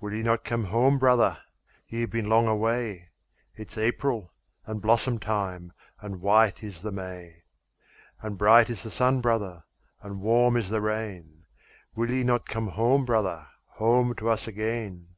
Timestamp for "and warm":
10.00-10.56